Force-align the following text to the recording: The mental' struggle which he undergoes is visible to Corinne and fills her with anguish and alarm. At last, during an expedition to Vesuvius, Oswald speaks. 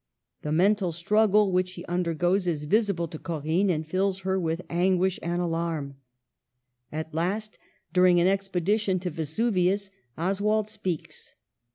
The 0.41 0.51
mental' 0.51 0.91
struggle 1.01 1.51
which 1.51 1.73
he 1.73 1.85
undergoes 1.85 2.47
is 2.47 2.63
visible 2.63 3.07
to 3.07 3.19
Corinne 3.19 3.69
and 3.69 3.85
fills 3.87 4.21
her 4.21 4.39
with 4.39 4.63
anguish 4.67 5.19
and 5.21 5.39
alarm. 5.43 5.95
At 6.91 7.13
last, 7.13 7.59
during 7.93 8.19
an 8.19 8.25
expedition 8.25 8.99
to 9.01 9.11
Vesuvius, 9.11 9.91
Oswald 10.17 10.67
speaks. 10.69 11.35